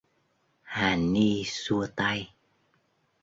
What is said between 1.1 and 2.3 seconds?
Ni xua tay